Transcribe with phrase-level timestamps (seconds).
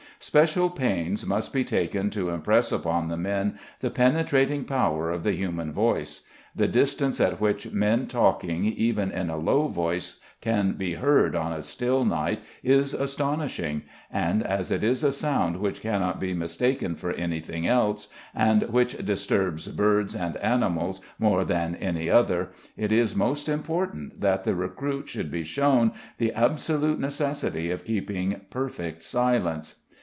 [0.23, 5.31] Special pains must be taken to impress upon the men the penetrating power of the
[5.31, 6.27] human voice.
[6.55, 11.51] The distance at which men talking, even in a low voice, can be heard on
[11.51, 16.93] a still night is astonishing, and as it is a sound which cannot be mistaken
[16.95, 23.15] for anything else, and which disturbs birds and animals more than any other, it is
[23.15, 29.77] most important that the recruit should be shown the absolute necessity of keeping perfect silence.